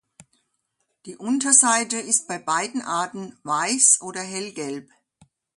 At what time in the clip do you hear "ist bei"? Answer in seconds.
1.97-2.39